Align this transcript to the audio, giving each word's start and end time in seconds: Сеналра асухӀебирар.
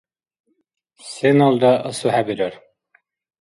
Сеналра 1.09 1.73
асухӀебирар. 1.89 2.53